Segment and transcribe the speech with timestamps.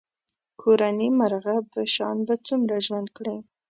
[0.61, 3.35] کورني مرغه په شان به څومره ژوند کړې.